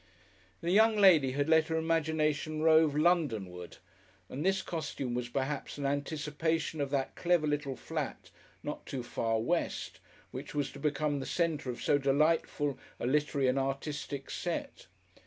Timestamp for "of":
6.81-6.89, 11.69-11.83